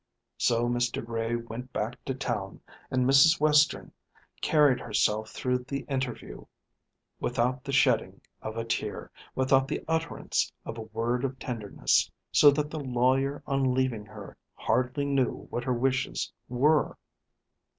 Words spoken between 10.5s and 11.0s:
of a